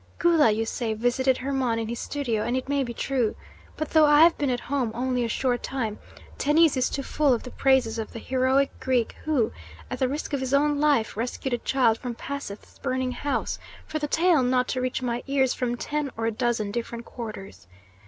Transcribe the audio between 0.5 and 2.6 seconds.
say, visited Hermon in his studio, and